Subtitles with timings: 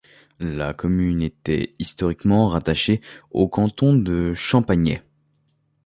[0.39, 5.03] La commune était historiquement rattachée au canton de Champagney.